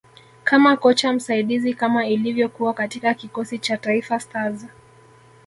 kama 0.43 0.77
kocha 0.77 1.13
msaidizi 1.13 1.73
kama 1.73 2.07
ilivyokuwa 2.07 2.73
katika 2.73 3.13
kikosi 3.13 3.59
cha 3.59 3.77
Taifa 3.77 4.19
Stars 4.19 4.65